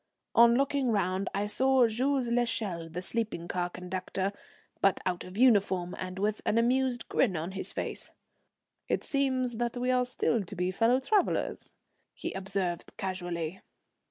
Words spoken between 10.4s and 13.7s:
to be fellow travellers," he observed casually.